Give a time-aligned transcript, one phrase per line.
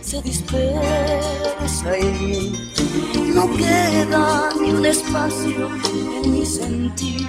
[0.00, 2.52] se dispersa en mí.
[3.34, 5.68] No queda ni un espacio
[6.22, 7.28] en mi sentir.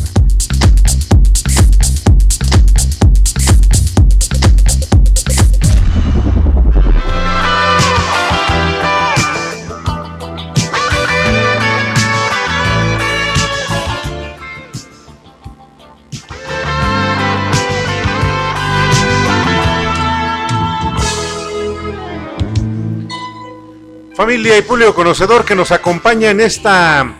[24.21, 27.11] Familia y público conocedor que nos acompaña en esta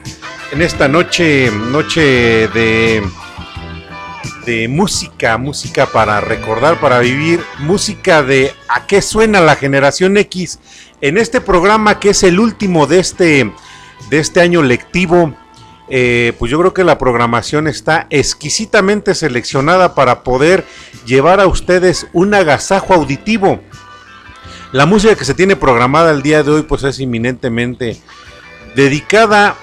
[0.51, 3.03] en esta noche noche de
[4.45, 10.59] de música, música para recordar, para vivir, música de a qué suena la generación X
[11.01, 13.51] en este programa que es el último de este
[14.11, 15.33] de este año lectivo.
[15.89, 20.65] Eh, pues yo creo que la programación está exquisitamente seleccionada para poder
[21.07, 23.59] llevar a ustedes un agasajo auditivo
[24.71, 27.97] la música que se tiene programada el día de hoy pues es inminentemente
[28.75, 29.55] dedicada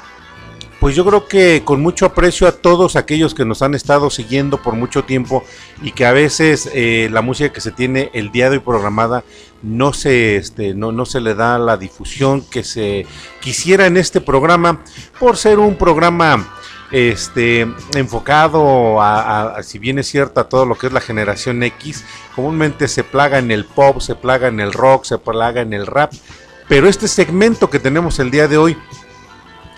[0.81, 4.63] pues yo creo que con mucho aprecio a todos aquellos que nos han estado siguiendo
[4.63, 5.45] por mucho tiempo
[5.83, 9.25] y que a veces eh, la música que se tiene el día de hoy programada
[9.63, 13.07] no se, este, no, no se le da la difusión que se
[13.41, 14.85] quisiera en este programa
[15.19, 16.55] por ser un programa
[16.91, 22.05] este, enfocado a, si bien es cierto, a todo lo que es la generación X,
[22.35, 25.87] comúnmente se plaga en el pop, se plaga en el rock, se plaga en el
[25.87, 26.13] rap,
[26.69, 28.77] pero este segmento que tenemos el día de hoy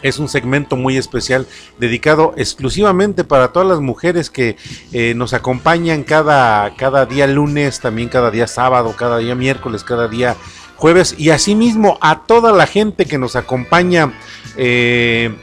[0.02, 1.46] es un segmento muy especial
[1.78, 4.56] dedicado exclusivamente para todas las mujeres que
[4.92, 10.08] eh, nos acompañan cada, cada día lunes, también cada día sábado, cada día miércoles, cada
[10.08, 10.36] día
[10.76, 14.14] jueves y asimismo a toda la gente que nos acompaña
[14.56, 15.36] eh,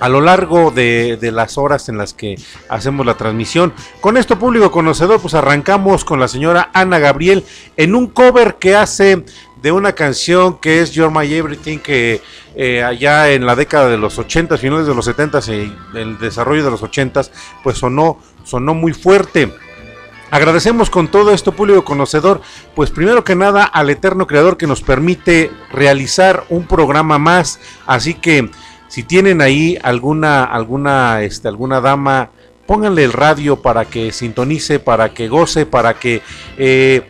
[0.00, 2.36] a lo largo de, las horas en las que
[2.68, 3.72] hacemos la transmisión.
[4.00, 7.44] Con esto, público conocedor, pues arrancamos con la señora Ana Gabriel
[7.76, 9.24] en un cover que hace
[9.60, 12.20] de una canción que es You're My Everything, que
[12.54, 16.64] eh, allá en la década de los 80, finales de los 70 y el desarrollo
[16.64, 17.22] de los 80,
[17.62, 19.52] pues sonó, sonó muy fuerte.
[20.30, 22.40] Agradecemos con todo esto, público conocedor,
[22.74, 27.60] pues primero que nada al eterno creador que nos permite realizar un programa más.
[27.86, 28.50] Así que
[28.88, 32.30] si tienen ahí alguna, alguna, este, alguna dama,
[32.66, 36.22] pónganle el radio para que sintonice, para que goce, para que
[36.58, 37.02] eh,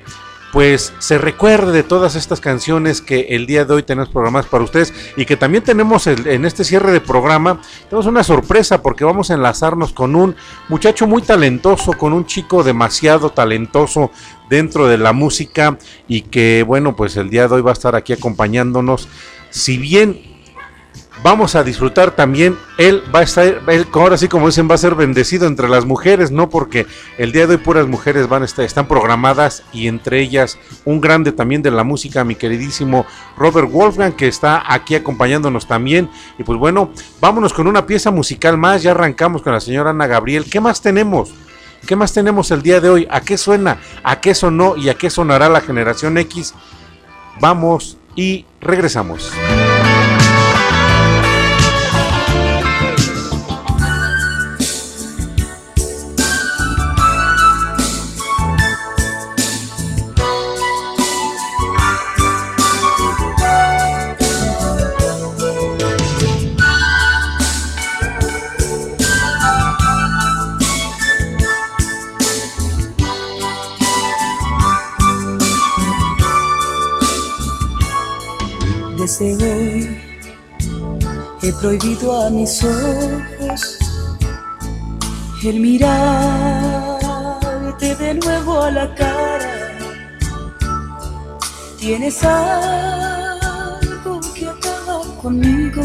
[0.52, 4.64] pues se recuerde de todas estas canciones que el día de hoy tenemos programas para
[4.64, 9.30] ustedes y que también tenemos en este cierre de programa, tenemos una sorpresa porque vamos
[9.30, 10.34] a enlazarnos con un
[10.68, 14.10] muchacho muy talentoso, con un chico demasiado talentoso
[14.48, 17.94] dentro de la música y que bueno, pues el día de hoy va a estar
[17.94, 19.08] aquí acompañándonos.
[19.50, 20.35] Si bien
[21.22, 24.78] vamos a disfrutar también, él va a estar, él, ahora sí como dicen, va a
[24.78, 26.48] ser bendecido entre las mujeres, ¿no?
[26.48, 26.86] Porque
[27.18, 31.00] el día de hoy puras mujeres van a estar, están programadas y entre ellas un
[31.00, 33.06] grande también de la música, mi queridísimo
[33.36, 36.10] Robert Wolfgang, que está aquí acompañándonos también.
[36.38, 40.06] Y pues bueno, vámonos con una pieza musical más, ya arrancamos con la señora Ana
[40.06, 40.44] Gabriel.
[40.50, 41.32] ¿Qué más tenemos?
[41.86, 43.08] ¿Qué más tenemos el día de hoy?
[43.10, 43.78] ¿A qué suena?
[44.02, 44.76] ¿A qué sonó?
[44.76, 46.54] ¿Y a qué sonará la generación X?
[47.40, 49.30] Vamos y regresamos.
[79.20, 79.98] Hoy
[81.42, 83.78] he prohibido a mis ojos
[85.42, 86.66] el mirarte
[87.96, 89.78] de nuevo a la cara.
[91.78, 95.82] Tienes algo que acaba conmigo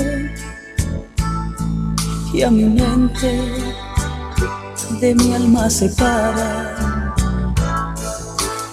[2.33, 3.39] y a mi mente
[4.99, 7.13] de mi alma separa.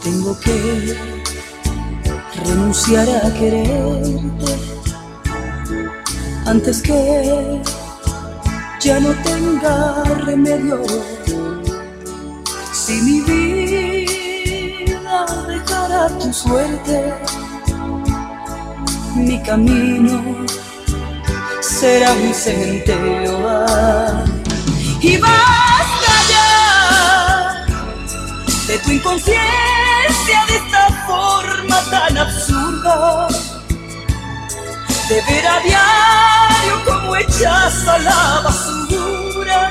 [0.03, 1.08] Tengo que
[2.49, 4.57] renunciar a quererte
[6.47, 7.61] antes que
[8.81, 10.83] ya no tenga remedio.
[12.73, 17.13] Si mi vida dejara tu suerte,
[19.15, 20.47] mi camino
[21.61, 23.67] será un cementerio.
[25.01, 27.67] Y basta ya
[28.69, 30.59] de tu inconsciencia de
[31.07, 33.29] forma tan absurda
[35.09, 39.69] de ver a diario como echas a la basura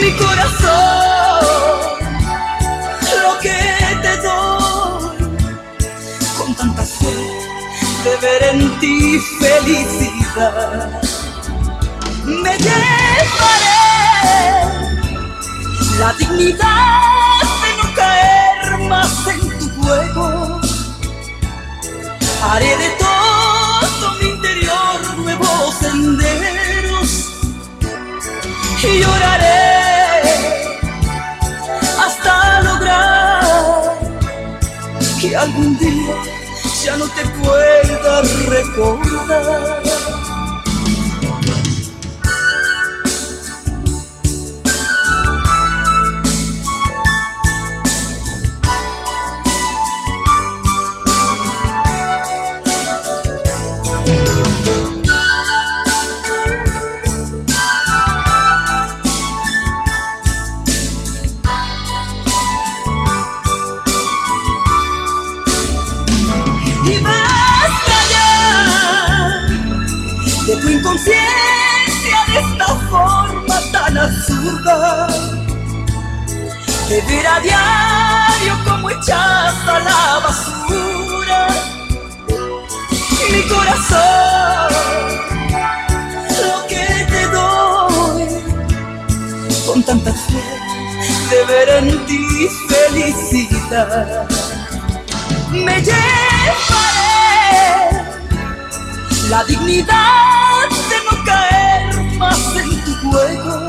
[0.00, 1.46] mi corazón,
[3.22, 3.58] lo que
[4.02, 5.16] te doy
[6.36, 7.48] con tanta fe
[8.04, 11.00] de ver en ti felicidad.
[12.24, 13.78] Me llevaré
[15.98, 19.57] la dignidad de no caer más en
[22.42, 27.10] Haré de todo mi interior nuevos senderos
[28.82, 30.22] y lloraré
[32.04, 33.98] hasta lograr
[35.22, 36.16] que algún día
[36.84, 39.82] ya no te pueda recordar.
[76.88, 81.48] De ver a diario como echas a la basura.
[83.30, 84.72] Mi corazón,
[86.40, 88.26] lo que te doy
[89.66, 90.44] con tanta fe
[91.30, 94.28] de ver en ti felicidad.
[95.50, 95.98] Me llevaré
[99.28, 103.67] la dignidad de no caer más en tu juego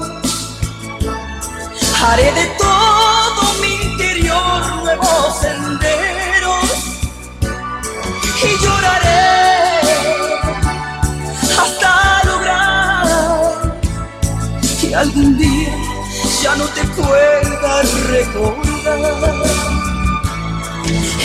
[2.02, 6.64] Haré de todo mi interior nuevos senderos
[8.42, 9.82] y lloraré
[11.62, 13.82] hasta lograr
[14.80, 15.76] que algún día
[16.42, 19.36] ya no te pueda recordar.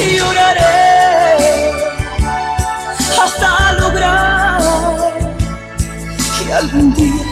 [0.00, 1.70] Y lloraré
[3.22, 4.60] hasta lograr
[6.36, 7.24] que algún día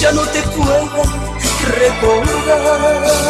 [0.00, 1.37] ya no te pueda
[1.70, 3.28] recordar.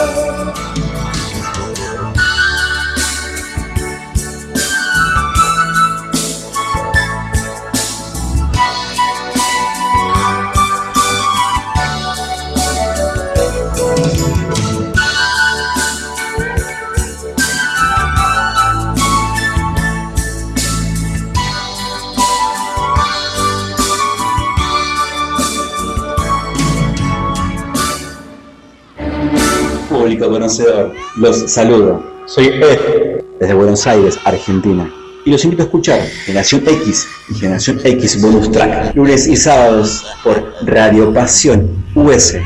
[30.16, 32.02] Conocedor, los saludo.
[32.26, 34.90] Soy Ed, desde Buenos Aires, Argentina.
[35.24, 40.06] Y los invito a escuchar Generación X y Generación X Bonus Track, lunes y sábados
[40.22, 42.36] por Radio Pasión US,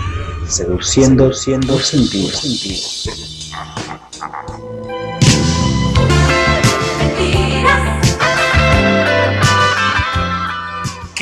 [0.48, 2.30] seduciendo siendo sentido.
[2.30, 3.31] sentido.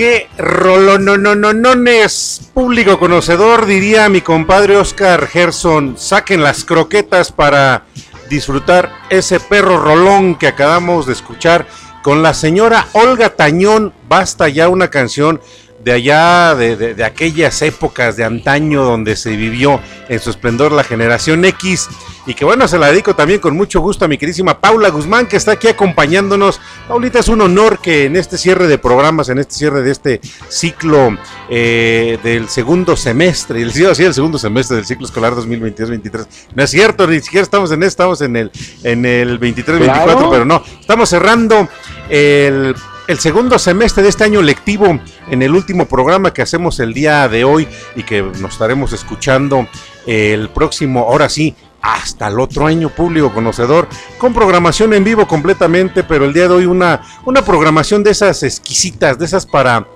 [0.00, 0.28] Qué
[2.04, 5.98] es público conocedor, diría mi compadre Oscar Gerson.
[5.98, 7.84] Saquen las croquetas para
[8.30, 11.66] disfrutar ese perro rolón que acabamos de escuchar
[12.02, 13.92] con la señora Olga Tañón.
[14.08, 15.42] Basta ya una canción
[15.82, 21.44] de allá, de, aquellas épocas de antaño donde se vivió en su esplendor la generación
[21.44, 21.88] X.
[22.26, 25.26] Y que bueno, se la dedico también con mucho gusto a mi queridísima Paula Guzmán,
[25.26, 26.60] que está aquí acompañándonos.
[26.86, 30.20] Paulita, es un honor que en este cierre de programas, en este cierre de este
[30.48, 31.16] ciclo
[31.48, 36.26] eh, del segundo semestre, el, sí, el segundo semestre del ciclo escolar 2022-23.
[36.54, 38.50] No es cierto, ni siquiera estamos en estamos en el,
[38.84, 41.68] en el 23-24, pero no, estamos cerrando
[42.10, 42.74] el
[43.10, 47.28] el segundo semestre de este año lectivo en el último programa que hacemos el día
[47.28, 49.66] de hoy y que nos estaremos escuchando
[50.06, 56.04] el próximo, ahora sí, hasta el otro año público conocedor, con programación en vivo completamente,
[56.04, 59.88] pero el día de hoy una, una programación de esas exquisitas, de esas para,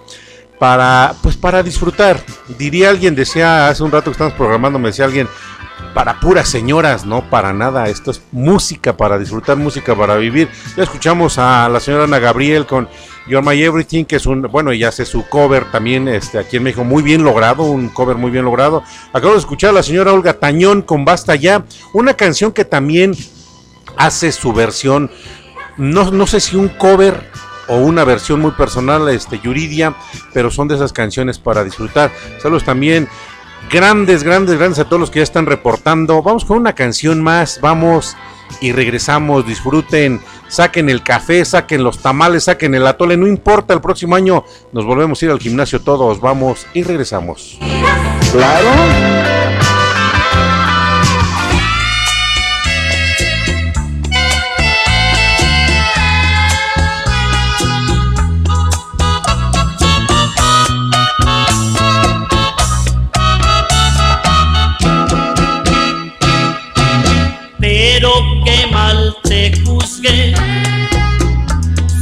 [0.58, 2.20] para, pues para disfrutar.
[2.58, 5.28] Diría alguien, decía hace un rato que estamos programando, me decía alguien,
[5.94, 7.88] para puras señoras, no para nada.
[7.88, 10.48] Esto es música para disfrutar, música para vivir.
[10.76, 12.88] Ya escuchamos a la señora Ana Gabriel con
[13.28, 16.64] You're My Everything, que es un, bueno, ella hace su cover también este, aquí en
[16.64, 18.82] México, muy bien logrado, un cover muy bien logrado.
[19.12, 23.14] Acabo de escuchar a la señora Olga Tañón con Basta Ya, una canción que también
[23.96, 25.10] hace su versión,
[25.76, 27.30] no, no sé si un cover
[27.68, 29.94] o una versión muy personal, este, Yuridia,
[30.34, 32.12] pero son de esas canciones para disfrutar.
[32.42, 33.08] Saludos también
[33.70, 36.22] Grandes, grandes, grandes a todos los que ya están reportando.
[36.22, 38.16] Vamos con una canción más, vamos
[38.60, 39.46] y regresamos.
[39.46, 43.16] Disfruten, saquen el café, saquen los tamales, saquen el atole.
[43.16, 46.20] No importa, el próximo año nos volvemos a ir al gimnasio todos.
[46.20, 47.58] Vamos y regresamos.
[48.32, 48.68] Claro.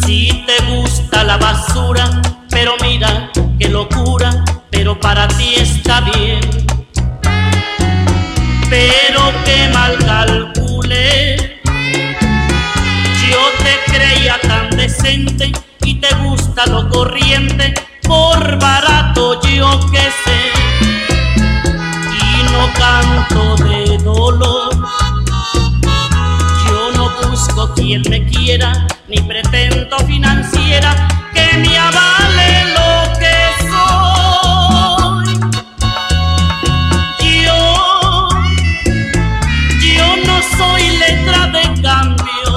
[0.04, 6.40] Si te gusta la basura, pero mira qué locura, pero para ti está bien.
[8.68, 11.60] Pero qué mal calculé,
[13.30, 15.02] yo te creía tan deseado
[16.22, 20.40] gusta lo corriente, por barato yo que sé.
[22.10, 24.61] Y no canto de dolor.
[27.92, 28.72] Quien me quiera,
[29.06, 33.36] ni pretendo financiera que me avale lo que
[33.70, 35.28] soy.
[37.44, 37.60] Yo,
[39.94, 42.50] yo no soy letra de cambio,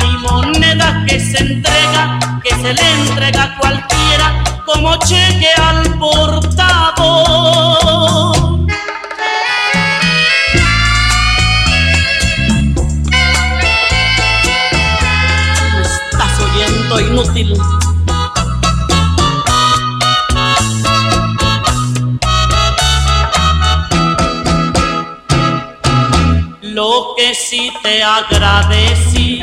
[0.00, 5.52] ni moneda que se entrega, que se le entrega a cualquiera como cheque
[27.82, 29.42] te agradecí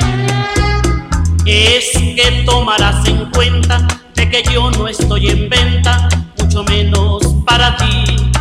[1.45, 7.75] es que tomarás en cuenta de que yo no estoy en venta, mucho menos para
[7.77, 8.31] ti.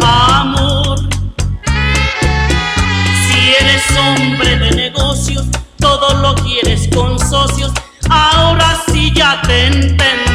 [0.00, 1.00] Amor,
[3.26, 5.46] si eres hombre de negocios,
[5.78, 7.72] todo lo quieres con socios,
[8.08, 10.31] ahora sí ya te entendí.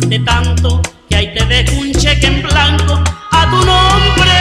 [0.00, 4.39] Decepcionaste tanto que ahí te dejo un cheque en blanco a tu nombre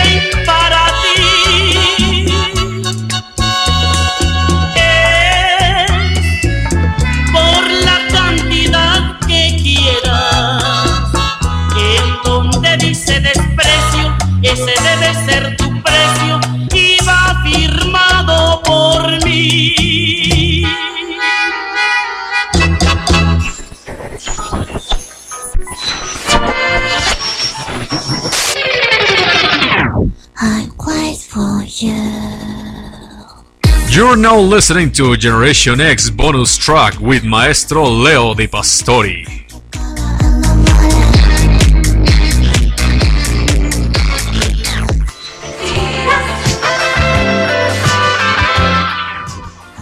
[34.00, 39.26] You're now listening to Generation X bonus track with Maestro Leo Di Pastori.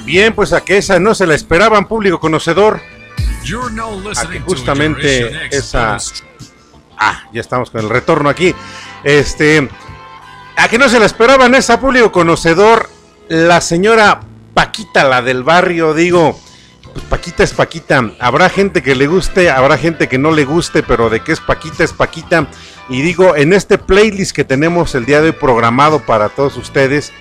[0.04, 2.82] Bien, pues a que esa no se la esperaban, público conocedor.
[4.16, 6.00] A que justamente esa.
[6.98, 8.56] Ah, ya estamos con el retorno aquí.
[9.04, 9.70] Este.
[10.58, 12.97] A que no se la esperaban esa, público conocedor.
[13.30, 14.22] La señora
[14.54, 16.40] Paquita, la del barrio, digo.
[16.94, 18.12] Pues Paquita es Paquita.
[18.20, 21.42] Habrá gente que le guste, habrá gente que no le guste, pero de que es
[21.42, 22.48] Paquita es Paquita.
[22.90, 27.12] Y digo, en este playlist que tenemos el día de hoy programado para todos ustedes,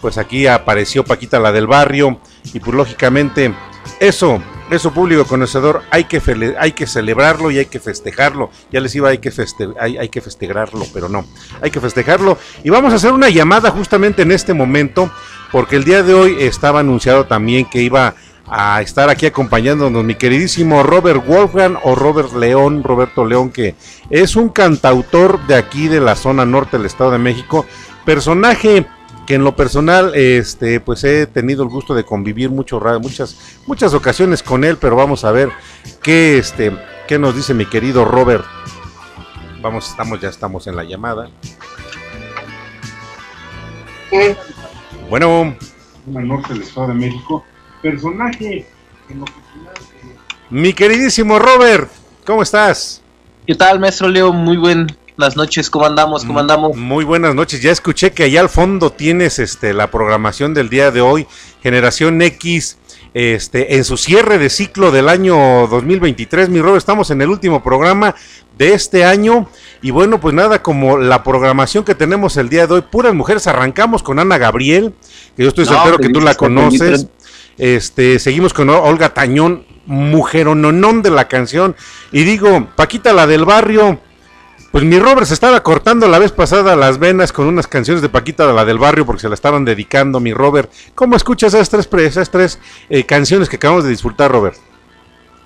[0.00, 2.20] pues aquí apareció Paquita la del barrio.
[2.54, 3.52] Y pues lógicamente,
[3.98, 6.22] eso, eso público conocedor, hay que,
[6.58, 8.50] hay que celebrarlo y hay que festejarlo.
[8.70, 9.32] Ya les iba, hay que,
[9.80, 11.26] hay que festejarlo, pero no,
[11.60, 12.38] hay que festejarlo.
[12.62, 15.10] Y vamos a hacer una llamada justamente en este momento,
[15.56, 18.14] porque el día de hoy estaba anunciado también que iba
[18.46, 23.74] a estar aquí acompañándonos mi queridísimo Robert Wolfgang o Robert León, Roberto León, que
[24.10, 27.64] es un cantautor de aquí de la zona norte del Estado de México,
[28.04, 28.84] personaje
[29.26, 33.94] que en lo personal este pues he tenido el gusto de convivir mucho muchas muchas
[33.94, 35.48] ocasiones con él, pero vamos a ver
[36.02, 36.70] qué este
[37.08, 38.44] qué nos dice mi querido Robert.
[39.62, 41.30] Vamos, estamos ya estamos en la llamada.
[45.08, 45.56] Bueno,
[46.04, 47.44] zona norte del Estado de México.
[47.80, 48.66] Personaje
[49.08, 49.24] en
[50.50, 51.90] mi queridísimo Robert,
[52.24, 53.02] ¿cómo estás?
[53.46, 54.32] ¿Qué tal, maestro Leo?
[54.32, 56.24] Muy buenas noches, ¿cómo andamos?
[56.24, 56.76] ¿Cómo andamos?
[56.76, 57.62] Muy buenas noches.
[57.62, 61.26] Ya escuché que allá al fondo tienes este la programación del día de hoy,
[61.62, 62.78] Generación X,
[63.16, 66.50] este en su cierre de ciclo del año 2023.
[66.50, 68.14] Mi Robert, estamos en el último programa
[68.58, 69.48] de este año
[69.80, 73.46] y bueno, pues nada, como la programación que tenemos el día de hoy, puras mujeres,
[73.46, 74.92] arrancamos con Ana Gabriel,
[75.34, 77.06] que yo estoy No, hombre, que tú la conoces.
[77.56, 81.74] Este, seguimos con Olga Tañón, mujerononón de la canción.
[82.12, 83.98] Y digo, Paquita la del barrio,
[84.72, 88.08] pues mi Robert se estaba cortando la vez pasada las venas con unas canciones de
[88.08, 90.70] Paquita la del barrio porque se la estaban dedicando, mi Robert.
[90.94, 92.58] ¿Cómo escuchas esas tres, esas tres
[92.90, 94.56] eh, canciones que acabamos de disfrutar, Robert?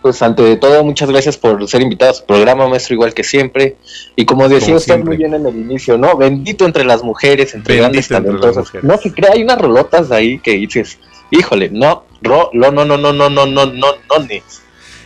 [0.02, 3.76] Pues ante todo, muchas gracias por ser invitado a su programa, maestro, igual que siempre.
[4.16, 6.16] Y como decía usted muy bien en el inicio, ¿no?
[6.16, 8.82] Bendito entre las mujeres, entre Bendito grandes talentosas.
[8.82, 10.98] No se crea, hay unas rolotas ahí que dices,
[11.30, 13.94] híjole, no, ro, lo, no, no, no, no, no, no, no, no.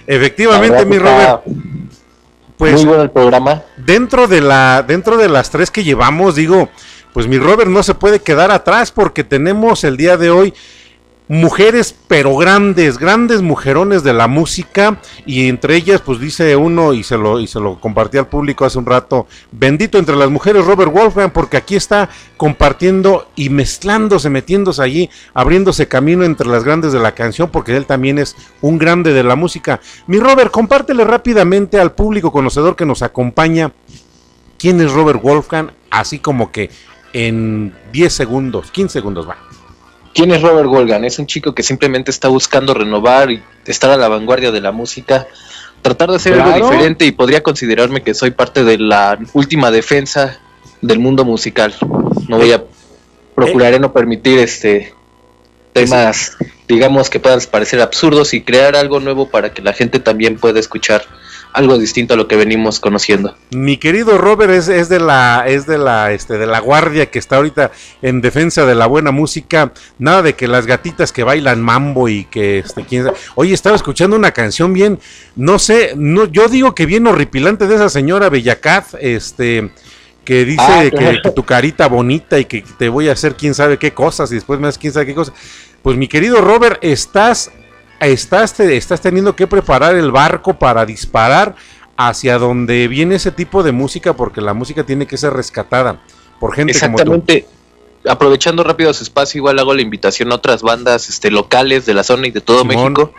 [0.07, 1.74] Efectivamente, mi Robert, está
[2.71, 3.63] pues muy bueno el programa.
[3.77, 6.69] dentro de la dentro de las tres que llevamos, digo,
[7.13, 10.55] pues mi Robert no se puede quedar atrás porque tenemos el día de hoy
[11.29, 14.99] mujeres, pero grandes, grandes mujerones de la música.
[15.27, 18.65] Y entre ellas, pues dice uno, y se lo, y se lo compartí al público
[18.65, 24.29] hace un rato, bendito entre las mujeres Robert Wolfgang, porque aquí está compartiendo y mezclándose,
[24.31, 28.79] metiéndose allí, abriéndose camino entre las grandes de la canción, porque él también es un
[28.79, 29.81] grande de la música.
[30.07, 33.73] Mi Robert, compártele rápidamente al público conocedor que nos acompaña
[34.59, 36.71] quién es Robert Wolfgang, así como que
[37.13, 39.37] en 10 segundos, 15 segundos va.
[40.15, 41.05] ¿Quién es Robert Wolfgang?
[41.05, 44.71] Es un chico que simplemente está buscando renovar y estar a la vanguardia de la
[44.71, 45.27] música,
[45.83, 50.39] tratar de hacer algo diferente y podría considerarme que soy parte de la última defensa
[50.81, 51.75] del mundo musical.
[52.29, 52.63] No voy a
[53.35, 54.95] procuraré no permitir este
[55.73, 56.37] temas,
[56.69, 60.61] digamos que puedan parecer absurdos y crear algo nuevo para que la gente también pueda
[60.61, 61.05] escuchar
[61.55, 63.37] algo distinto a lo que venimos conociendo.
[63.53, 67.21] Mi querido Robert es, es de la es de la este de la guardia que
[67.21, 67.71] está ahorita
[68.03, 69.73] en defensa de la buena música.
[69.99, 73.17] Nada de que las gatitas que bailan mambo y que este quién sabe.
[73.37, 74.99] Oye, estaba escuchando una canción bien,
[75.37, 79.71] no sé, no yo digo que bien horripilante de esa señora Bellacat, este
[80.25, 83.79] que dice Ah, que, tu carita bonita y que te voy a hacer quién sabe
[83.79, 85.35] qué cosas y después me das quién sabe qué cosas.
[85.83, 87.53] Pues mi querido Robert, estás
[88.01, 91.55] estás, te- estás teniendo que preparar el barco para disparar
[91.97, 96.01] hacia donde viene ese tipo de música, porque la música tiene que ser rescatada
[96.41, 97.03] por gente como tú.
[97.15, 97.47] Exactamente.
[98.07, 102.05] Aprovechando rápido su espacio, igual hago la invitación a otras bandas este, locales de la
[102.05, 102.93] zona y de todo Simón.
[102.93, 103.15] México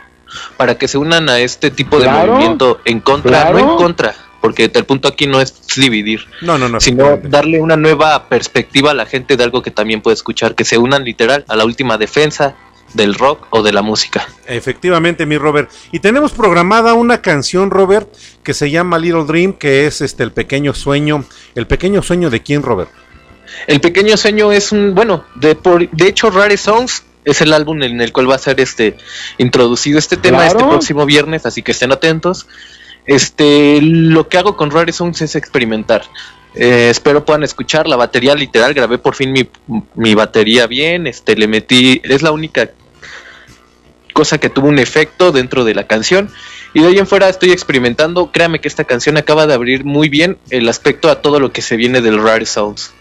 [0.57, 2.33] para que se unan a este tipo de Claro.
[2.33, 3.57] movimiento en contra, Claro.
[3.59, 6.79] no en contra, porque el punto aquí no es dividir, No, no, no.
[6.81, 10.65] sino darle una nueva perspectiva a la gente de algo que también puede escuchar, que
[10.65, 12.55] se unan literal a la última defensa
[12.95, 14.27] del rock o de la música.
[14.47, 15.69] Efectivamente, mi Robert.
[15.91, 18.11] Y tenemos programada una canción, Robert,
[18.43, 21.25] que se llama Little Dream, que es este el pequeño sueño.
[21.55, 22.89] ¿El pequeño sueño de quién, Robert?
[23.67, 27.81] El pequeño sueño es un, bueno, de, por, de hecho Rare Songs es el álbum
[27.83, 28.97] en el cual va a ser este
[29.37, 30.59] introducido este tema Claro.
[30.59, 32.47] este próximo viernes, así que estén atentos.
[33.05, 36.03] Este, lo que hago con Rare Songs es experimentar.
[36.55, 39.47] Eh, espero puedan escuchar la batería literal, grabé por fin mi,
[39.95, 42.69] mi batería bien, este le metí, es la única
[44.15, 46.31] cosa que tuvo un efecto dentro de la canción
[46.73, 50.07] y de ahí en fuera estoy experimentando, créame que esta canción acaba de abrir muy
[50.07, 52.93] bien el aspecto a todo lo que se viene del Rare Sounds.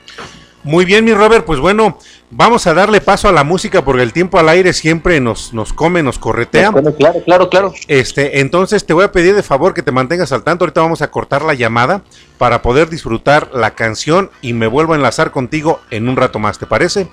[0.64, 1.98] Muy bien, mi Robert, pues bueno,
[2.30, 5.72] vamos a darle paso a la música porque el tiempo al aire siempre nos, nos
[5.72, 6.70] come, nos corretea.
[6.70, 7.74] Bueno, claro, claro, claro.
[7.86, 10.64] Este, entonces te voy a pedir de favor que te mantengas al tanto.
[10.64, 12.02] Ahorita vamos a cortar la llamada
[12.38, 16.58] para poder disfrutar la canción y me vuelvo a enlazar contigo en un rato más,
[16.58, 17.08] ¿te parece?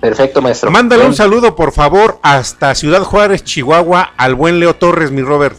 [0.00, 0.70] Perfecto, maestro.
[0.70, 5.56] Mándale un saludo, por favor, hasta Ciudad Juárez, Chihuahua, al buen Leo Torres, mi Robert.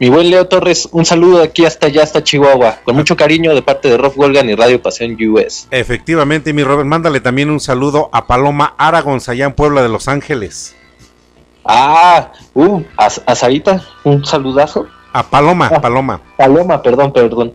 [0.00, 2.78] Mi buen Leo Torres, un saludo de aquí hasta allá, hasta Chihuahua.
[2.84, 5.68] Con mucho cariño de parte de Rob Wolgan y Radio Pasión US.
[5.70, 10.08] Efectivamente, mi Robert, mándale también un saludo a Paloma Aragón, allá en Puebla de Los
[10.08, 10.74] Ángeles.
[11.64, 14.86] Ah, uh, a, a Sarita, un saludazo.
[15.12, 15.80] A Paloma, Ah.
[15.80, 16.20] Paloma.
[16.36, 17.54] Paloma, perdón, perdón.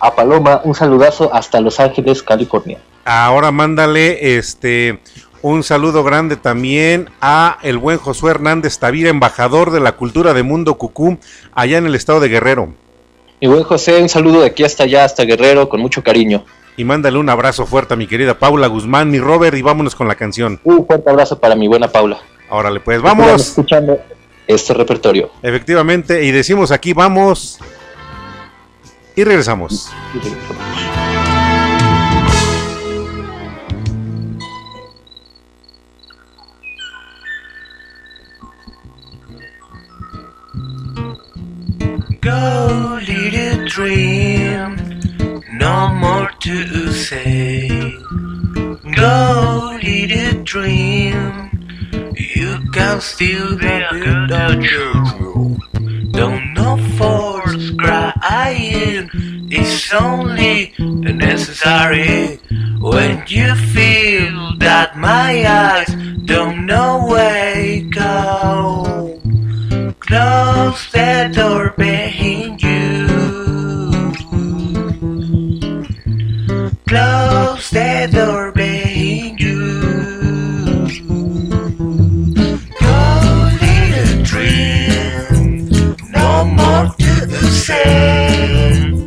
[0.00, 2.78] A Paloma, un saludazo hasta Los Ángeles, California.
[3.04, 5.00] Ahora mándale este
[5.44, 10.42] un saludo grande también a el buen Josué Hernández Tavira, embajador de la cultura de
[10.42, 11.18] Mundo Cucú,
[11.52, 12.72] allá en el estado de Guerrero.
[13.42, 16.46] Mi buen José, un saludo de aquí hasta allá, hasta Guerrero, con mucho cariño.
[16.78, 20.08] Y mándale un abrazo fuerte a mi querida Paula Guzmán, mi Robert, y vámonos con
[20.08, 20.58] la canción.
[20.64, 22.20] Un fuerte abrazo para mi buena Paula.
[22.48, 23.48] Órale, pues vamos.
[23.48, 23.98] escuchando
[24.46, 25.30] este repertorio.
[25.42, 27.58] Efectivamente, y decimos aquí vamos.
[29.14, 29.90] Y regresamos.
[42.24, 44.76] Go, little dream,
[45.58, 47.68] no more to say.
[48.96, 51.50] Go, little dream,
[52.16, 54.30] you can still be a good
[54.64, 55.58] you.
[56.12, 59.10] Don't know force crying,
[59.52, 62.36] it's only necessary
[62.80, 69.03] when you feel that my eyes don't know where to go.
[70.06, 73.06] Close the door behind you.
[76.86, 79.80] Close the door behind you.
[82.80, 85.96] Go, little dream.
[86.12, 89.03] No more to say.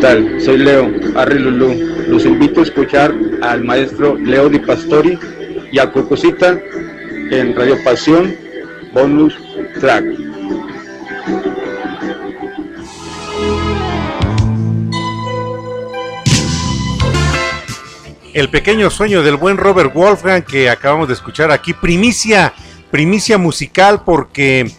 [0.00, 0.40] Tal?
[0.40, 1.74] Soy Leo, Arri Lulú.
[2.08, 5.18] Los invito a escuchar al maestro Leo Di Pastori
[5.70, 6.58] y a Cocosita
[7.30, 8.34] en Radio Pasión
[8.92, 9.34] Bonus
[9.78, 10.04] Track.
[18.32, 22.54] El pequeño sueño del buen Robert Wolfgang que acabamos de escuchar aquí, primicia,
[22.90, 24.70] primicia musical porque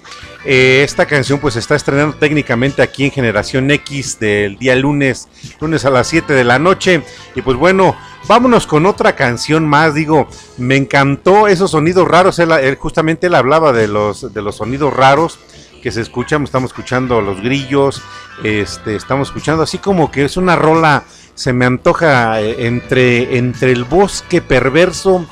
[0.43, 5.27] eh, esta canción pues está estrenando técnicamente aquí en Generación X del día lunes,
[5.59, 7.03] lunes a las 7 de la noche.
[7.35, 7.95] Y pues bueno,
[8.27, 10.27] vámonos con otra canción más, digo,
[10.57, 12.41] me encantó esos sonidos raros,
[12.79, 15.39] justamente él hablaba de los, de los sonidos raros
[15.83, 18.01] que se escuchan, estamos escuchando los grillos,
[18.43, 23.71] este, estamos escuchando así como que es una rola, se me antoja eh, entre, entre
[23.71, 25.25] el bosque perverso,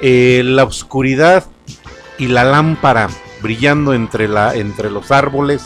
[0.00, 1.44] eh, la oscuridad
[2.18, 3.08] y la lámpara
[3.42, 5.62] brillando entre, la, entre los árboles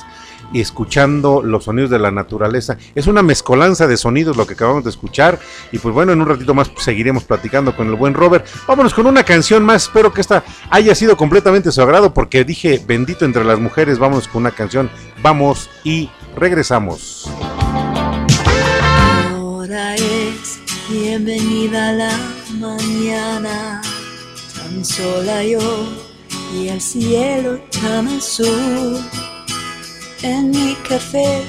[0.52, 2.76] y escuchando los sonidos de la naturaleza.
[2.94, 5.38] Es una mezcolanza de sonidos lo que acabamos de escuchar
[5.70, 8.46] y pues bueno, en un ratito más seguiremos platicando con el buen Robert.
[8.66, 12.82] Vámonos con una canción más, espero que esta haya sido completamente su agrado porque dije
[12.86, 14.90] bendito entre las mujeres, vámonos con una canción,
[15.22, 17.30] vamos y regresamos.
[19.30, 22.18] Ahora es bienvenida la
[22.58, 23.80] mañana,
[24.54, 26.11] tan sola yo
[26.52, 29.00] y el cielo tan azul.
[30.22, 31.42] En mi café,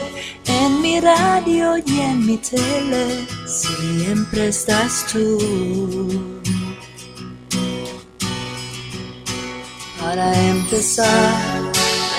[0.45, 6.39] en mi radio y en mi tele, siempre estás tú.
[9.99, 11.61] Para empezar,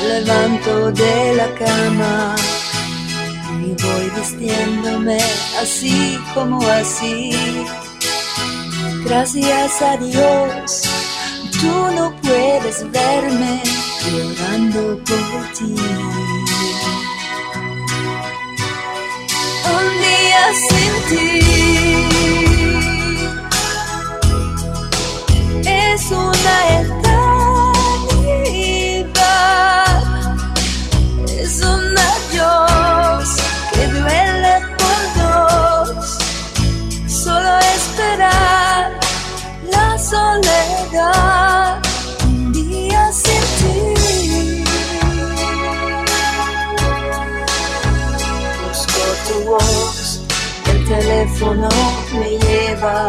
[0.00, 2.36] me levanto de la cama
[3.60, 5.18] y voy vistiéndome
[5.60, 7.32] así como así.
[9.04, 10.82] Gracias a Dios,
[11.64, 13.52] tú no puedes verme
[14.04, 15.74] llorando por ti.
[19.76, 21.30] Un día sin ti
[25.66, 27.24] es una eternidad.
[31.42, 33.26] Es un adiós
[33.72, 36.06] que duele por dos.
[37.22, 39.03] Solo esperar
[40.04, 41.82] soledad.
[42.26, 44.64] Un día sin ti.
[48.62, 50.20] Busco tu voz,
[50.70, 51.68] el teléfono
[52.12, 53.08] me lleva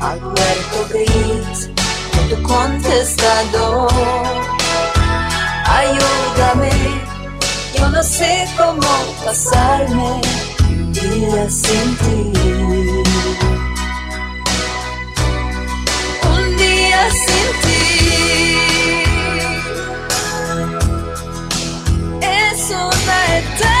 [0.00, 1.70] al cuarto gris
[2.14, 3.92] de tu contestador.
[5.80, 6.72] Ayúdame,
[7.76, 8.90] yo no sé cómo
[9.24, 10.20] pasarme
[10.68, 12.87] un día sin ti.
[16.98, 17.78] Día sin ti.
[22.20, 23.77] Es.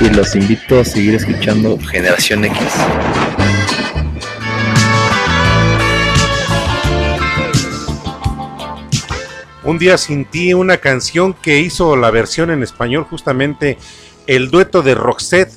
[0.00, 2.58] Y los invito a seguir escuchando Generación X.
[9.62, 13.78] Un día sin ti, una canción que hizo la versión en español justamente
[14.26, 15.52] el dueto de Roxette.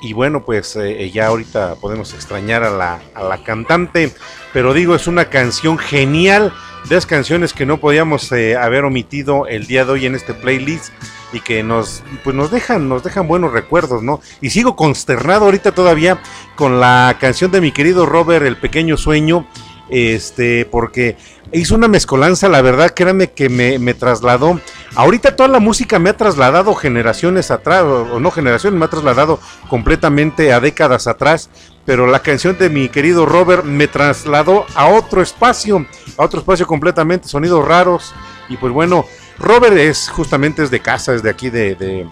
[0.00, 4.14] Y bueno, pues eh, ya ahorita podemos extrañar a la, a la cantante,
[4.54, 6.54] pero digo, es una canción genial,
[6.88, 10.32] de las canciones que no podíamos eh, haber omitido el día de hoy en este
[10.32, 10.90] playlist
[11.32, 14.20] y que nos, pues nos dejan, nos dejan buenos recuerdos, ¿no?
[14.40, 16.20] Y sigo consternado ahorita todavía
[16.56, 19.46] con la canción de mi querido Robert, El Pequeño Sueño,
[19.90, 21.16] este, porque
[21.52, 24.60] hizo una mezcolanza, la verdad, créanme que me, me trasladó.
[24.94, 28.90] Ahorita toda la música me ha trasladado generaciones atrás, o, o no generaciones, me ha
[28.90, 31.50] trasladado completamente a décadas atrás,
[31.84, 36.66] pero la canción de mi querido Robert me trasladó a otro espacio, a otro espacio
[36.66, 38.14] completamente, sonidos raros,
[38.48, 39.06] y pues bueno,
[39.40, 42.06] Robert es justamente es de casa, es de aquí de, de,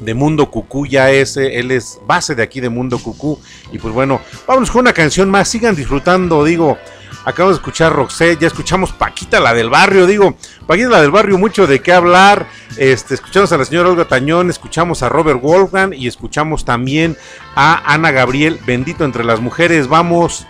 [0.00, 3.40] de Mundo Cucú, ya es, él es base de aquí de Mundo Cucú,
[3.72, 6.78] y pues bueno, vámonos con una canción más, sigan disfrutando, digo,
[7.24, 10.36] acabamos de escuchar Roxette, ya escuchamos Paquita, la del barrio, digo,
[10.66, 14.48] Paquita, la del barrio, mucho de qué hablar, este, escuchamos a la señora Olga Tañón,
[14.48, 17.16] escuchamos a Robert Wolfgang y escuchamos también
[17.56, 20.46] a Ana Gabriel, bendito entre las mujeres, vamos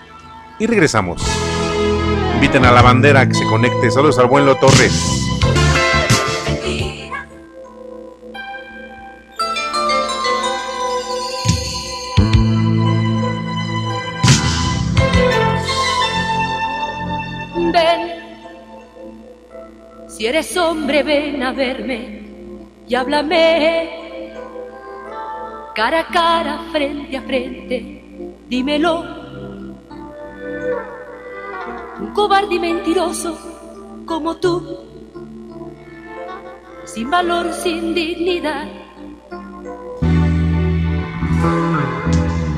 [0.58, 1.22] y regresamos.
[2.34, 5.23] Inviten a la bandera que se conecte, saludos al buen Lo Torres.
[20.16, 22.22] Si eres hombre, ven a verme
[22.86, 23.90] y háblame.
[25.74, 29.04] Cara a cara, frente a frente, dímelo.
[31.98, 33.36] Un cobarde y mentiroso
[34.06, 34.84] como tú,
[36.84, 38.68] sin valor, sin dignidad.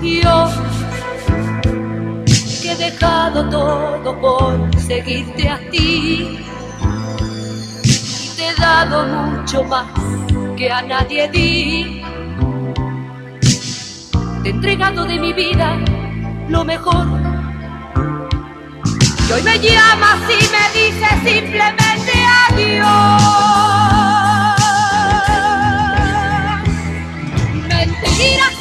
[0.03, 0.49] Yo
[2.63, 6.39] que he dejado todo por seguirte a ti.
[8.85, 9.87] Mucho más
[10.55, 12.03] que a nadie di.
[14.43, 15.79] Te entregado de mi vida
[16.51, 17.07] lo mejor.
[19.29, 22.13] Y hoy me llamas y me dices simplemente
[22.51, 23.23] adiós.
[27.67, 28.56] Mentiras,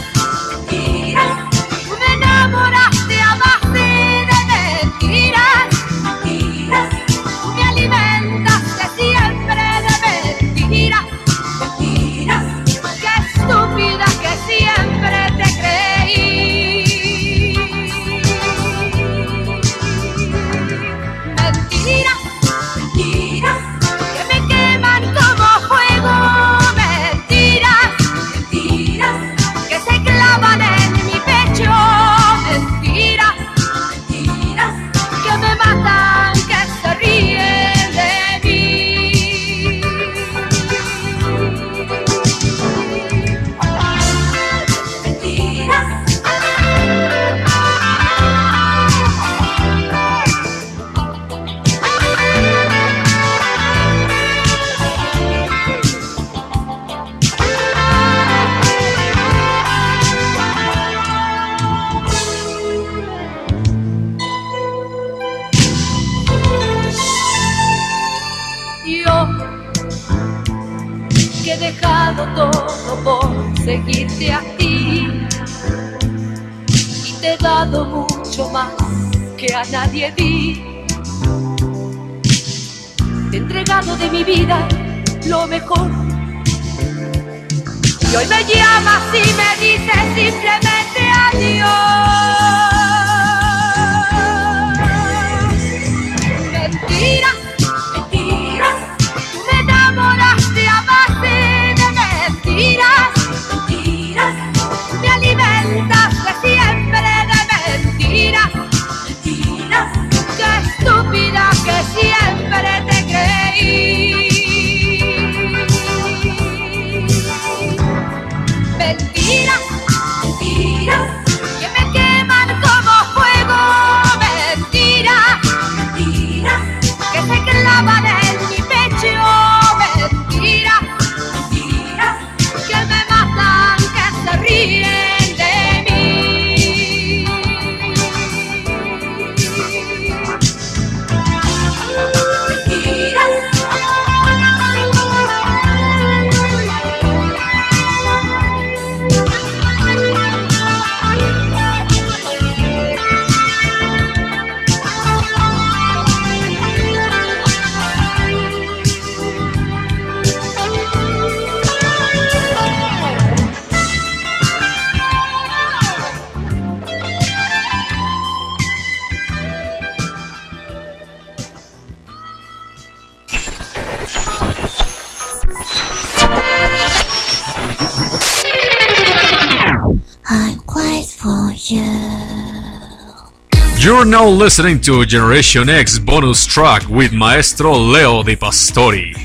[184.05, 189.15] You're now listening to Generation X bonus track with Maestro Leo Di Pastori.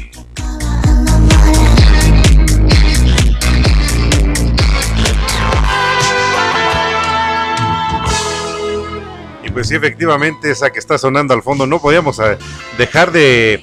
[9.45, 12.39] Y pues sí, efectivamente, esa que está sonando al fondo, no podíamos eh,
[12.79, 13.63] dejar de,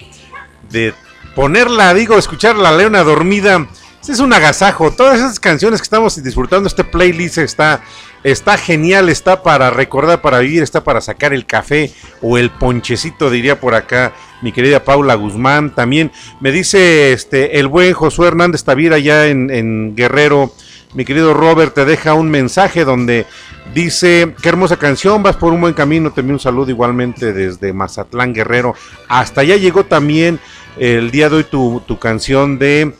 [0.70, 0.93] de
[1.34, 3.68] ponerla, digo, escuchar la leona dormida.
[4.07, 4.91] Es un agasajo.
[4.91, 7.82] Todas esas canciones que estamos disfrutando, este playlist está,
[8.24, 11.91] está genial, está para recordar, para vivir, está para sacar el café
[12.22, 15.74] o el ponchecito, diría por acá mi querida Paula Guzmán.
[15.74, 20.53] También me dice este el buen Josué Hernández Tavira ya en, Guerrero.
[20.93, 23.26] Mi querido Robert te deja un mensaje donde
[23.74, 27.74] dice, qué hermosa canción, vas por un buen camino, te envío un saludo igualmente desde
[27.74, 28.74] Mazatlán Guerrero.
[29.09, 30.39] Hasta allá llegó también
[30.78, 32.93] el día de hoy tu, tu canción de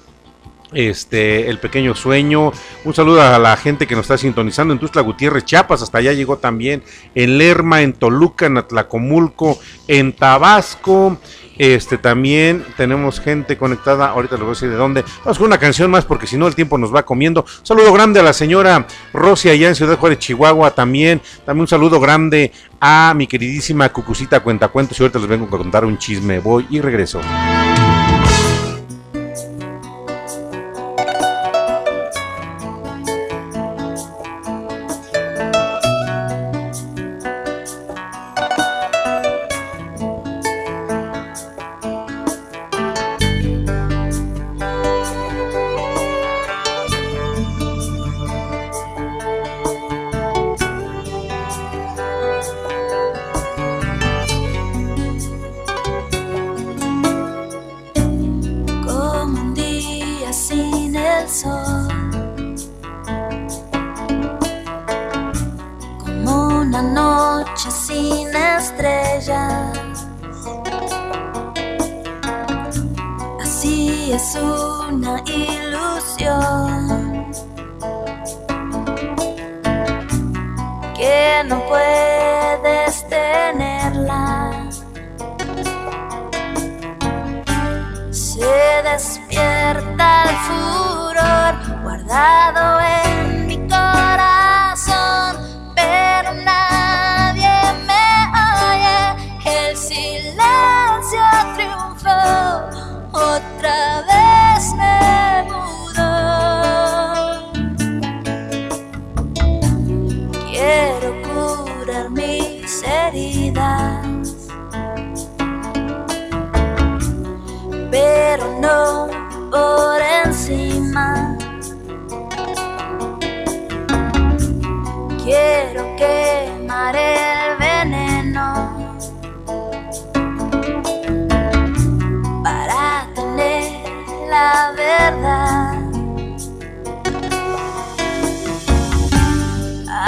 [0.74, 2.52] este El Pequeño Sueño.
[2.84, 6.14] Un saludo a la gente que nos está sintonizando en Tuzla Gutiérrez, Chiapas, hasta allá
[6.14, 6.84] llegó también
[7.16, 11.18] en Lerma, en Toluca, en Atlacomulco, en Tabasco.
[11.58, 15.04] Este también tenemos gente conectada, ahorita les voy a decir de dónde.
[15.24, 17.46] Vamos con una canción más porque si no el tiempo nos va comiendo.
[17.64, 21.20] Saludo grande a la señora Rosy allá en Ciudad Juárez, Chihuahua también.
[21.46, 25.84] También un saludo grande a mi queridísima Cucucita Cuentacuentos y ahorita les vengo a contar
[25.84, 26.40] un chisme.
[26.40, 27.22] Voy y regreso.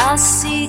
[0.10, 0.68] Así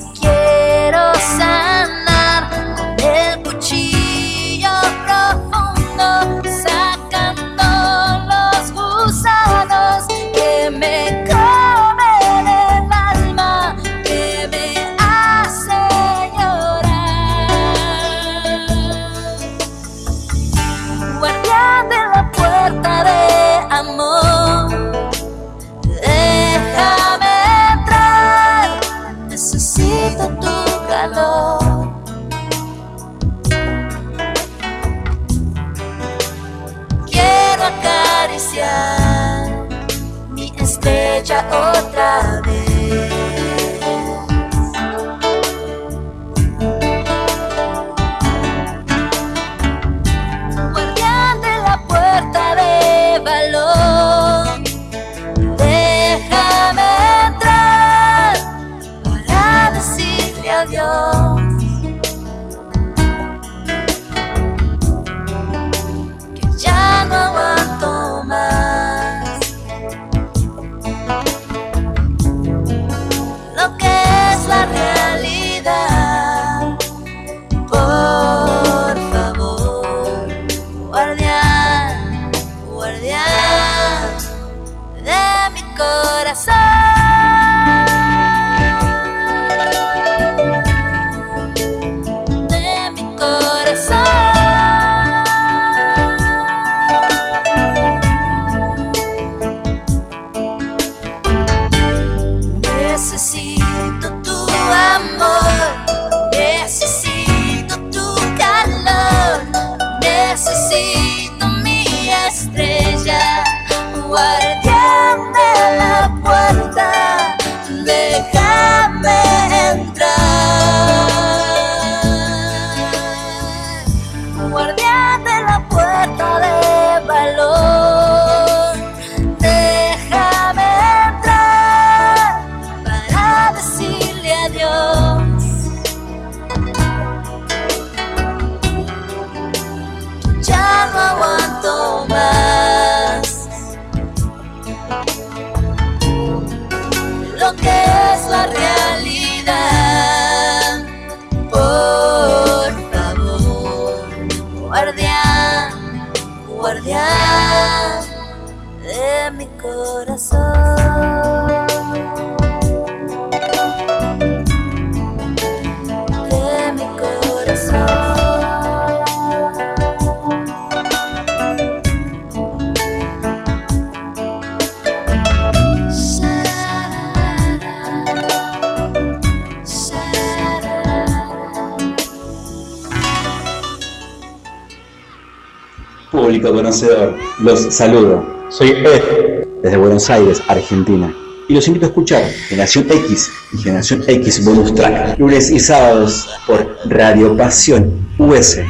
[187.40, 188.24] los saludo.
[188.48, 191.12] Soy Ed, desde Buenos Aires, Argentina.
[191.48, 196.28] Y los invito a escuchar Generación X y Generación X Bonus Track, lunes y sábados
[196.46, 198.60] por Radio Pasión US,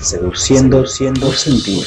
[0.00, 1.84] seduciendo siendo sentido.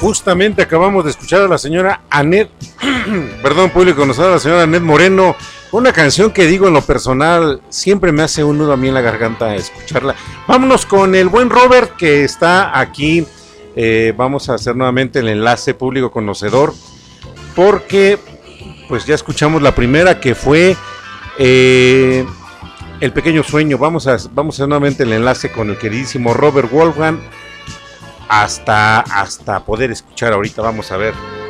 [0.00, 2.50] Justamente acabamos de escuchar a la señora Anet,
[3.42, 5.34] perdón, público conocedor, a la señora Anet Moreno,
[5.78, 8.94] una canción que digo en lo personal, siempre me hace un nudo a mí en
[8.94, 10.14] la garganta escucharla.
[10.46, 13.26] Vámonos con el buen Robert que está aquí.
[13.76, 16.72] eh, vamos a hacer nuevamente el enlace público conocedor,
[17.56, 18.18] porque
[18.88, 20.76] pues ya escuchamos la primera que fue
[21.38, 22.24] eh,
[23.00, 23.76] El Pequeño Sueño.
[23.76, 27.18] Vamos a, vamos a hacer nuevamente el enlace con el queridísimo Robert Wolfgang
[28.28, 30.62] hasta, hasta poder escuchar ahorita.
[30.62, 31.43] Vamos a ver.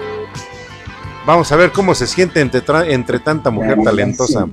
[1.26, 2.62] Vamos a ver cómo se siente entre,
[2.92, 4.46] entre tanta mujer talentosa.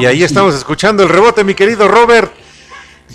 [0.00, 2.32] Y ahí estamos escuchando el rebote, mi querido Robert.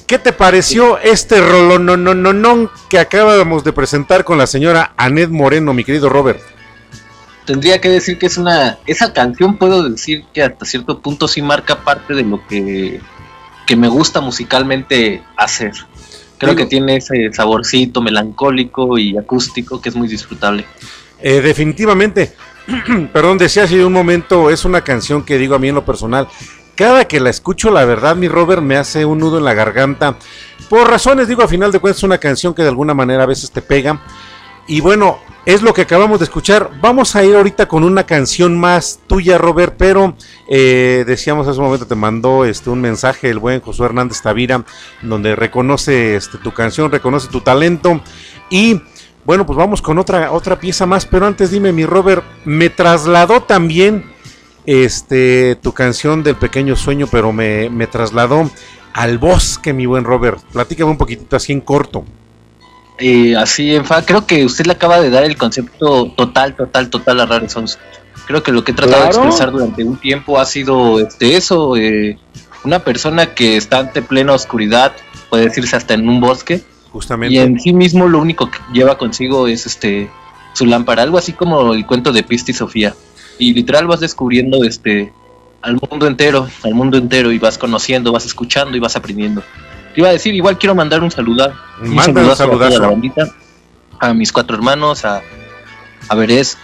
[0.08, 5.84] ¿Qué te pareció este rolonononón que acabamos de presentar con la señora Anet Moreno, mi
[5.84, 6.40] querido Robert?
[7.46, 8.78] Tendría que decir que es una.
[8.88, 13.02] Esa canción puedo decir que hasta cierto punto sí marca parte de lo que,
[13.68, 15.74] que me gusta musicalmente hacer.
[16.38, 20.66] Creo Digo- que tiene ese saborcito melancólico y acústico que es muy disfrutable.
[21.22, 22.34] Eh, definitivamente,
[23.14, 26.28] perdón, decía hace un momento, es una canción que digo a mí en lo personal.
[26.76, 30.18] Cada que la escucho, la verdad, mi Robert me hace un nudo en la garganta.
[30.70, 33.28] Por razones, digo, a final de cuentas, es una canción que de alguna manera a
[33.28, 34.02] veces te pega.
[34.68, 36.70] Y bueno, es lo que acabamos de escuchar.
[36.82, 40.16] Vamos a ir ahorita con una canción más tuya, Robert, pero
[40.48, 44.64] eh, decíamos hace un momento, te mandó este, un mensaje el buen Josué Hernández Tavira,
[45.02, 48.02] donde reconoce este, tu canción, reconoce tu talento.
[48.50, 48.82] Y
[49.26, 53.42] bueno, pues vamos con otra, otra pieza más, pero antes dime, mi Robert, me trasladó
[53.42, 54.06] también
[54.66, 58.50] este, tu canción del pequeño sueño, pero me, me trasladó
[58.94, 60.40] al bosque, mi buen Robert.
[60.52, 62.04] Platícame un poquitito así en corto.
[62.98, 66.90] Eh, así en fa, creo que usted le acaba de dar el concepto total, total,
[66.90, 67.80] total a Rare Sons.
[68.28, 71.76] Creo que lo que he tratado de expresar durante un tiempo ha sido este eso,
[71.76, 72.20] eh,
[72.64, 74.94] una persona que está ante plena oscuridad,
[75.30, 76.62] puede decirse hasta en un bosque,
[76.92, 77.34] Justamente.
[77.36, 80.10] y en sí mismo lo único que lleva consigo es este
[80.54, 82.94] su lámpara, algo así como el cuento de Pista y Sofía.
[83.40, 85.14] Y literal vas descubriendo este
[85.62, 89.42] al mundo entero, al mundo entero y vas conociendo, vas escuchando y vas aprendiendo.
[89.94, 91.54] te iba a decir, igual quiero mandar un saludo.
[91.82, 92.80] Un Manda un saludazo a saludazo.
[92.82, 93.28] la bandita,
[94.00, 95.22] a mis cuatro hermanos, a,
[96.10, 96.58] a Verés,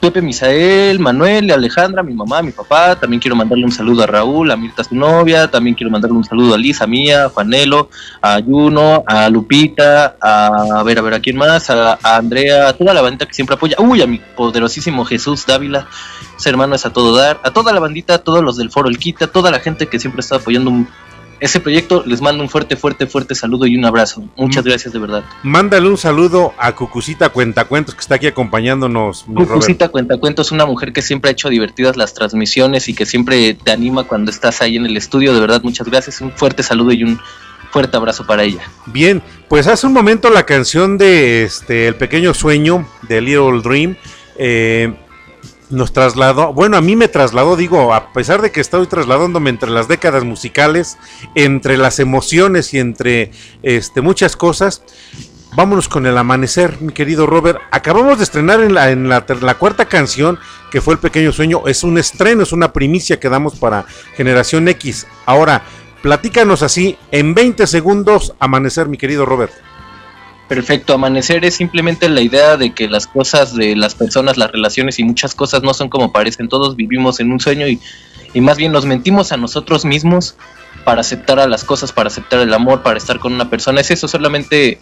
[0.00, 2.96] Pepe, Misael, Manuel, Alejandra, mi mamá, mi papá.
[2.96, 5.48] También quiero mandarle un saludo a Raúl, a Mirta, su novia.
[5.50, 7.90] También quiero mandarle un saludo a Lisa, mía, a Juanelo,
[8.22, 12.72] a Juno, a Lupita, a, a ver, a ver, a quién más, a, Andrea, a
[12.72, 13.76] toda la bandita que siempre apoya.
[13.78, 15.86] Uy, a mi poderosísimo Jesús Dávila,
[16.38, 17.38] ese hermano es a todo dar.
[17.44, 19.86] A toda la bandita, a todos los del Foro El Quita, a toda la gente
[19.86, 20.88] que siempre está apoyando un-
[21.40, 22.04] ese proyecto.
[22.06, 24.22] Les mando un fuerte, fuerte, fuerte saludo y un abrazo.
[24.36, 25.24] Muchas gracias de verdad.
[25.42, 29.24] Mándale un saludo a Cucucita Cuentacuentos que está aquí acompañándonos.
[29.24, 33.72] Cucucita Cuentacuentos una mujer que siempre ha hecho divertidas las transmisiones y que siempre te
[33.72, 35.34] anima cuando estás ahí en el estudio.
[35.34, 36.20] De verdad, muchas gracias.
[36.20, 37.20] Un fuerte saludo y un
[37.70, 38.62] fuerte abrazo para ella.
[38.86, 43.96] Bien, pues hace un momento la canción de este El pequeño sueño de Little Dream
[44.36, 44.94] eh,
[45.70, 49.70] nos trasladó, bueno, a mí me trasladó, digo, a pesar de que estoy trasladándome entre
[49.70, 50.98] las décadas musicales,
[51.34, 53.30] entre las emociones y entre
[53.62, 54.82] este, muchas cosas,
[55.54, 57.60] vámonos con el amanecer, mi querido Robert.
[57.70, 59.24] Acabamos de estrenar en la, en la,
[59.58, 60.38] cuarta canción,
[60.70, 63.84] que fue El pequeño sueño, es un estreno, es una primicia que damos para
[64.16, 65.06] Generación X.
[65.26, 65.62] Ahora,
[66.02, 69.52] platícanos así, en 20 segundos, amanecer, mi querido Robert.
[70.50, 74.98] Perfecto, amanecer es simplemente la idea de que las cosas de las personas, las relaciones
[74.98, 76.48] y muchas cosas no son como parecen.
[76.48, 77.78] Todos vivimos en un sueño y,
[78.34, 80.34] y más bien nos mentimos a nosotros mismos
[80.84, 83.80] para aceptar a las cosas, para aceptar el amor, para estar con una persona.
[83.80, 84.80] Es eso solamente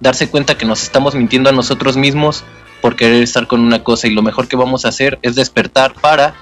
[0.00, 2.44] darse cuenta que nos estamos mintiendo a nosotros mismos
[2.82, 5.94] por querer estar con una cosa y lo mejor que vamos a hacer es despertar
[6.02, 6.34] para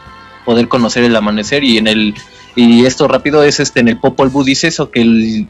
[0.45, 2.15] poder conocer el amanecer y en el
[2.57, 5.49] y esto rápido es este en el Popol Vuh dice eso que el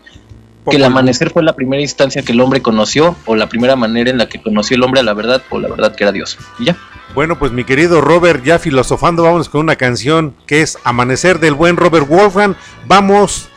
[0.68, 4.10] que el amanecer fue la primera instancia que el hombre conoció o la primera manera
[4.10, 6.38] en la que conoció el hombre a la verdad o la verdad que era Dios.
[6.58, 6.76] Y ya.
[7.14, 11.54] Bueno, pues mi querido Robert, ya filosofando, vamos con una canción que es Amanecer del
[11.54, 12.54] buen Robert Wolfgang.
[12.86, 13.48] Vamos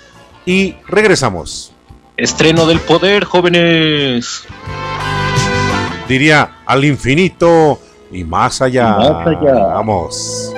[0.45, 1.71] y regresamos.
[2.17, 4.43] Estreno del poder, jóvenes.
[6.07, 7.79] Diría al infinito
[8.11, 8.97] y más allá.
[8.99, 9.53] Y más allá.
[9.53, 10.53] Vamos.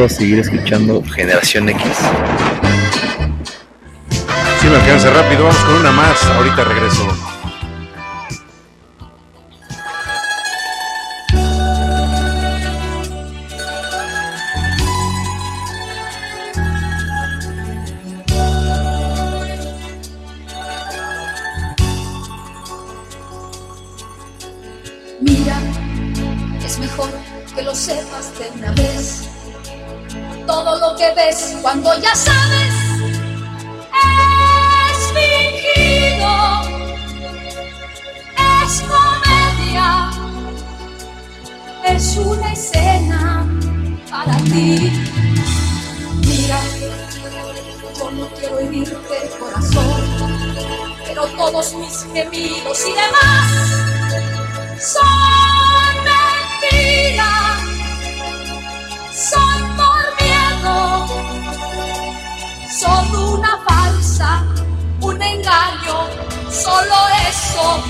[0.00, 1.82] A seguir escuchando Generación X.
[4.60, 6.24] Si me alcanza rápido, vamos con una más.
[6.24, 7.31] Ahorita regreso.
[41.94, 43.46] Es una escena
[44.10, 44.90] para ti.
[46.26, 46.60] Mira,
[47.98, 50.56] yo no quiero herirte el corazón,
[51.06, 53.50] pero todos mis gemidos y demás
[54.80, 57.60] son mentiras,
[59.12, 61.06] son por miedo,
[62.80, 64.44] son una falsa,
[65.00, 66.08] un engaño,
[66.50, 66.96] solo
[67.28, 67.82] eso.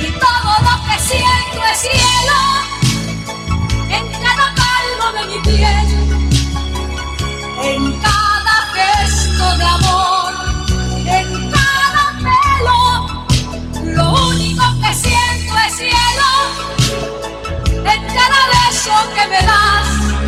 [0.00, 2.79] Y todo lo que siento es cielo
[5.12, 5.88] de mi piel,
[7.62, 10.32] en cada gesto de amor,
[11.06, 12.80] en cada pelo.
[13.94, 16.70] Lo único que siento es cielo
[17.84, 20.19] en cada beso que me das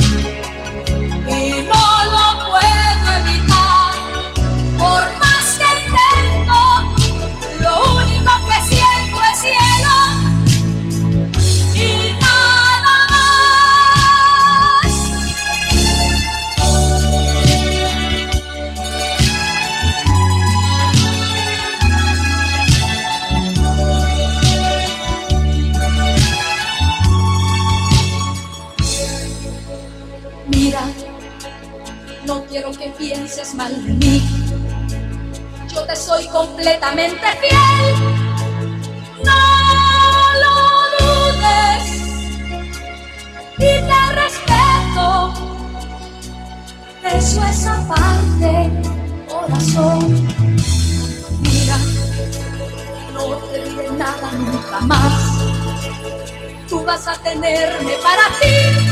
[33.54, 34.22] mal de mí.
[35.72, 37.94] Yo te soy completamente fiel.
[39.24, 39.40] No
[40.42, 40.54] lo
[40.98, 41.84] dudes
[43.58, 45.34] y te respeto.
[47.04, 48.70] Eso es aparte,
[49.28, 50.28] corazón.
[51.40, 51.78] Mira,
[53.12, 55.38] no te diré nada nunca más.
[56.68, 58.91] Tú vas a tenerme para ti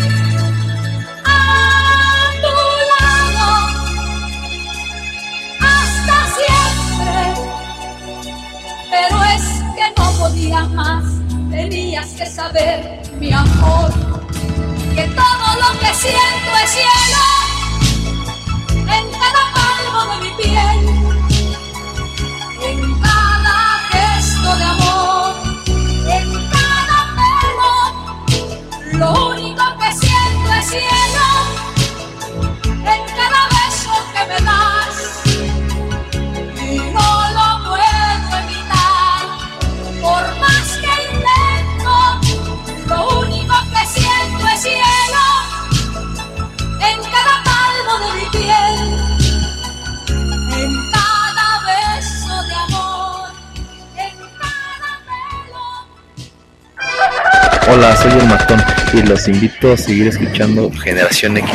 [9.00, 9.42] Pero es
[9.76, 11.04] que no podía más,
[11.50, 13.90] tenías que saber, mi amor,
[14.94, 17.24] que todo lo que siento es cielo
[18.76, 19.19] en
[57.96, 58.62] Soy el Matón
[58.94, 61.50] y los invito a seguir escuchando Generación X.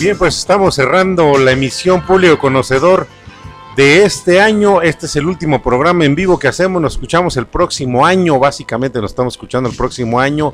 [0.00, 3.06] Bien, pues estamos cerrando la emisión Público Conocedor
[3.76, 4.82] de este año.
[4.82, 6.80] Este es el último programa en vivo que hacemos.
[6.82, 8.38] Nos escuchamos el próximo año.
[8.38, 10.52] Básicamente nos estamos escuchando el próximo año.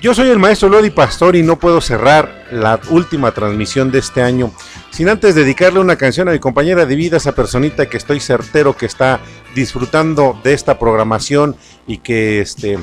[0.00, 4.22] Yo soy el maestro Lodi Pastor y no puedo cerrar la última transmisión de este
[4.22, 4.50] año
[4.90, 8.76] sin antes dedicarle una canción a mi compañera de vida, esa personita que estoy certero
[8.76, 9.20] que está
[9.54, 12.78] disfrutando de esta programación y que, este,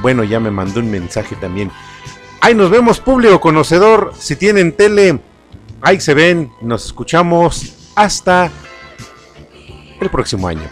[0.00, 1.70] bueno, ya me mandó un mensaje también.
[2.40, 4.12] Ahí nos vemos, público conocedor.
[4.18, 5.20] Si tienen tele,
[5.80, 6.50] ahí se ven.
[6.60, 8.50] Nos escuchamos hasta
[10.00, 10.68] el próximo año.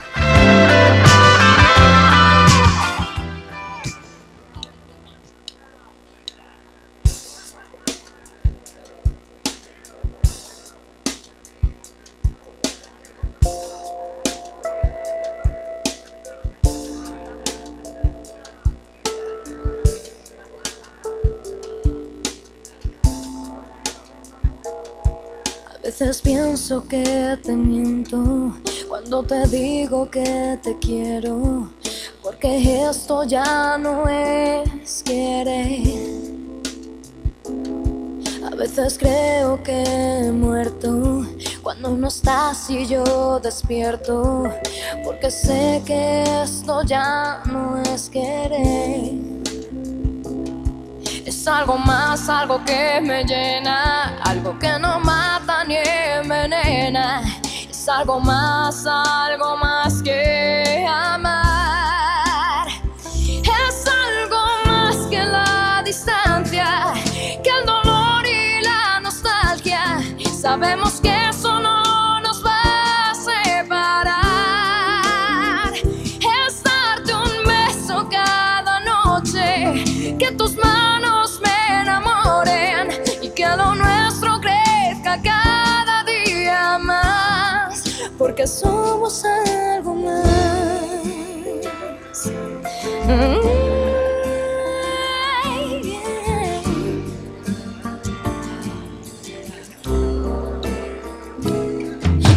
[26.57, 28.57] pienso que te miento
[28.89, 31.69] cuando te digo que te quiero,
[32.23, 35.83] porque esto ya no es querer.
[38.51, 41.27] A veces creo que he muerto
[41.63, 44.51] cuando no estás y yo despierto,
[45.05, 49.13] porque sé que esto ya no es querer.
[51.27, 54.96] Es algo más, algo que me llena, algo que no
[56.49, 57.23] nena,
[57.69, 59.66] es algo más, algo más.
[88.47, 90.23] somos algo más.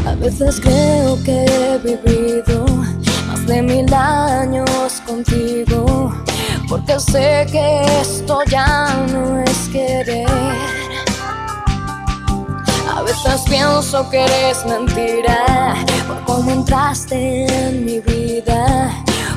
[0.05, 2.65] A veces creo que he vivido
[3.27, 6.13] más de mil años contigo,
[6.67, 10.88] porque sé que esto ya no es querer
[12.99, 15.73] a veces pienso que eres mentira
[16.05, 18.91] por cómo entraste en mi vida.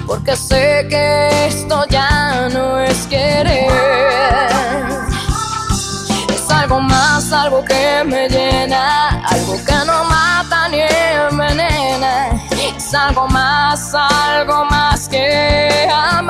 [0.05, 3.71] Porque sé que esto ya no es querer.
[6.35, 12.31] Es algo más, algo que me llena, algo que no mata ni envenena.
[12.77, 16.22] Es algo más, algo más que amor.